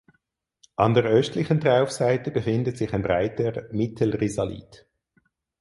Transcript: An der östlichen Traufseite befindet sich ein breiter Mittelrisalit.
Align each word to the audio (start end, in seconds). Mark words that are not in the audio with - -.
An 0.77 0.95
der 0.95 1.03
östlichen 1.03 1.61
Traufseite 1.61 2.31
befindet 2.31 2.75
sich 2.75 2.91
ein 2.91 3.03
breiter 3.03 3.65
Mittelrisalit. 3.71 4.87